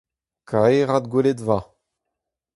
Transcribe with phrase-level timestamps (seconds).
[0.49, 1.57] Kaerat gweledva!